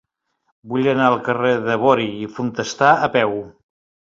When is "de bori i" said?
1.67-2.31